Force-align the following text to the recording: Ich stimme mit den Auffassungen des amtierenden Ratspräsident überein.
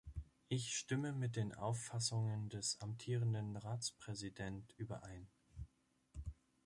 Ich 0.49 0.75
stimme 0.75 1.13
mit 1.13 1.35
den 1.35 1.53
Auffassungen 1.53 2.49
des 2.49 2.81
amtierenden 2.81 3.55
Ratspräsident 3.55 4.73
überein. 4.77 5.27